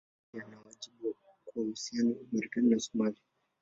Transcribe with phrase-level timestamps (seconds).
[0.33, 1.15] Yeye pia ana wajibu
[1.45, 3.21] kwa uhusiano wa Marekani na Somalia.